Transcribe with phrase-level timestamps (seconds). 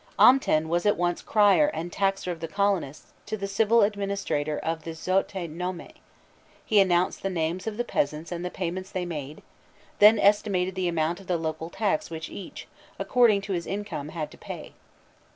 [0.17, 4.81] Amten was at once "crier" and "taxer of the colonists" to the civil administrator of
[4.83, 5.89] the Xoïte nome:
[6.65, 9.43] he announced the names of the peasants and the payments they made,
[9.99, 12.67] then estimated the amount of the local tax which each,
[12.97, 14.73] according to his income, had to pay.